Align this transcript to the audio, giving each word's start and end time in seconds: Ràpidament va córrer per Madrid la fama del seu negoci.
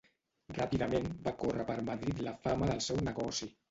Ràpidament 0.59 1.05
va 1.29 1.35
córrer 1.43 1.69
per 1.71 1.79
Madrid 1.93 2.27
la 2.31 2.37
fama 2.49 2.75
del 2.75 2.87
seu 2.93 3.09
negoci. 3.11 3.57